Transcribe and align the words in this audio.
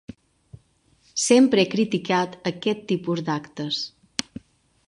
Sempre 1.25 1.63
he 1.63 1.67
criticat 1.75 2.39
aquest 2.53 2.85
tipus 2.93 3.25
d'actes. 3.29 3.87